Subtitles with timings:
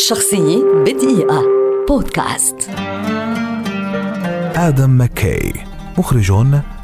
[0.00, 1.44] شخصية بدقيقة.
[1.88, 2.70] بودكاست.
[4.56, 5.52] آدم ماكي
[5.98, 6.32] مخرج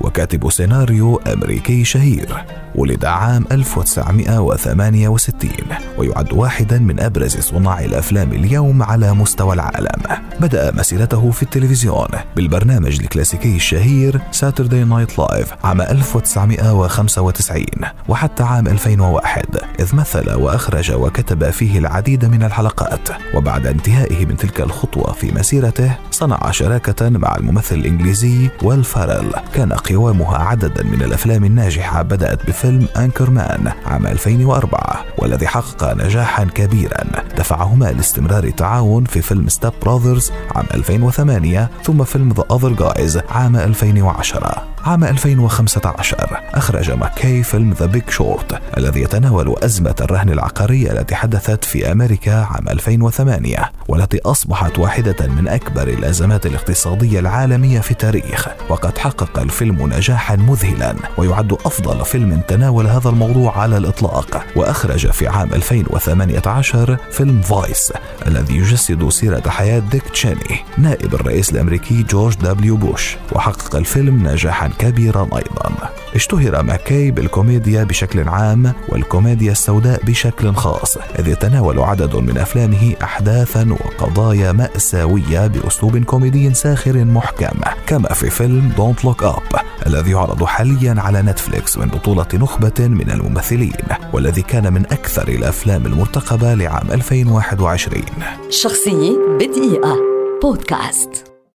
[0.00, 5.50] وكاتب سيناريو أمريكي شهير ولد عام 1968
[5.98, 10.02] ويعد واحدا من أبرز صناع الأفلام اليوم على مستوى العالم.
[10.40, 17.64] بدأ مسيرته في التلفزيون بالبرنامج الكلاسيكي الشهير Saturday Night Live عام 1995
[18.08, 19.44] وحتى عام 2001
[19.80, 23.08] إذ مثل وأخرج وكتب فيه العديد من الحلقات.
[23.34, 29.72] وبعد انتهائه من تلك الخطوة في مسيرته صنع شراكة مع الممثل الإنجليزي ويل فارل كان
[29.72, 37.04] قوامها عددا من الأفلام الناجحة بدأت بفيلم Anchorman عام 2004 والذي حقق نجاحا كبيرا.
[37.38, 43.56] دفعهما لاستمرار التعاون في فيلم Step Brothers عام 2008 ثم فيلم The Other Guys عام
[43.56, 51.14] 2010 عام 2015 أخرج ماكي فيلم The Big Short الذي يتناول أزمة الرهن العقاري التي
[51.14, 58.48] حدثت في أمريكا عام 2008 والتي أصبحت واحدة من أكبر الأزمات الاقتصادية العالمية في التاريخ.
[58.68, 60.94] وقد حقق الفيلم نجاحا مذهلا.
[61.18, 64.44] ويعد أفضل فيلم تناول هذا الموضوع على الإطلاق.
[64.56, 67.92] وأخرج في عام 2018 فيلم Vice
[68.26, 73.16] الذي يجسد سيرة حياة ديك تشيني نائب الرئيس الأمريكي جورج دبليو بوش.
[73.32, 75.90] وحقق الفيلم نجاحا كبيرا أيضا.
[76.14, 83.66] اشتهر ماكي بالكوميديا بشكل عام والكوميديا السوداء بشكل خاص إذ يتناول عدد من أفلامه أحداثا
[83.70, 90.94] وقضايا مأساوية بأسلوب كوميدي ساخر محكم كما في فيلم Don't Look Up الذي يعرض حاليا
[90.98, 93.72] على نتفليكس من بطولة نخبة من الممثلين
[94.12, 98.02] والذي كان من أكثر الأفلام المرتقبة لعام 2021
[98.50, 99.96] شخصية بدقيقة.
[100.42, 101.25] بودكاست.